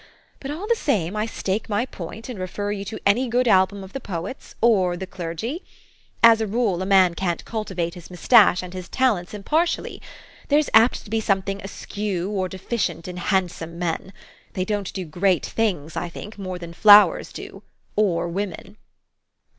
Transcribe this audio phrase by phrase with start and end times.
[0.39, 3.83] But all the same I stake my point, and refer you to any good album
[3.83, 5.63] of the poets or the clergy.
[6.23, 8.61] As a rule, a man can't cultivate his THE STORY OF AVIS.
[8.63, 8.89] 109 mustache and his
[9.29, 10.01] talents impartially.
[10.47, 14.11] There's apt to be something askew or deficient in handsome men.
[14.53, 17.61] They don't do great things, I think, more than flowers do
[17.95, 18.77] or women."